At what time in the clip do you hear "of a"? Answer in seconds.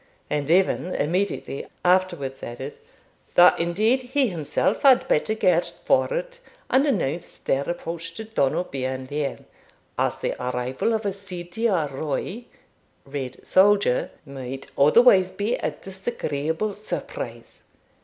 10.95-11.13